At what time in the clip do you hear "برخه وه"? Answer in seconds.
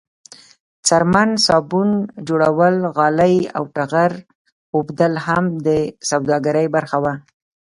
6.75-7.13